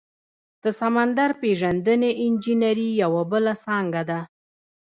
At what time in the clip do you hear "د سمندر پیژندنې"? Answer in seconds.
0.63-2.11